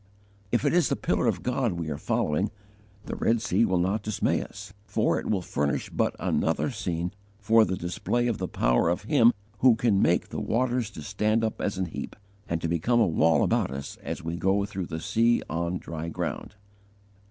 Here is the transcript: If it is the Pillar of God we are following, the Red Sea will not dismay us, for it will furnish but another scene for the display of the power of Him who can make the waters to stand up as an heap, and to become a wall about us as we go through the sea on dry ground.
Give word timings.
If 0.51 0.65
it 0.65 0.73
is 0.73 0.89
the 0.89 0.95
Pillar 0.95 1.27
of 1.27 1.43
God 1.43 1.73
we 1.73 1.87
are 1.91 1.97
following, 1.99 2.49
the 3.05 3.15
Red 3.15 3.39
Sea 3.39 3.65
will 3.65 3.77
not 3.77 4.01
dismay 4.01 4.41
us, 4.41 4.73
for 4.83 5.19
it 5.19 5.29
will 5.29 5.43
furnish 5.43 5.91
but 5.91 6.15
another 6.17 6.71
scene 6.71 7.11
for 7.37 7.65
the 7.65 7.75
display 7.75 8.25
of 8.25 8.39
the 8.39 8.47
power 8.47 8.89
of 8.89 9.03
Him 9.03 9.31
who 9.59 9.75
can 9.75 10.01
make 10.01 10.29
the 10.29 10.41
waters 10.41 10.89
to 10.89 11.03
stand 11.03 11.43
up 11.43 11.61
as 11.61 11.77
an 11.77 11.85
heap, 11.85 12.15
and 12.49 12.59
to 12.61 12.67
become 12.67 12.99
a 12.99 13.05
wall 13.05 13.43
about 13.43 13.69
us 13.69 13.95
as 13.97 14.23
we 14.23 14.37
go 14.37 14.65
through 14.65 14.87
the 14.87 14.99
sea 14.99 15.43
on 15.47 15.77
dry 15.77 16.09
ground. 16.09 16.55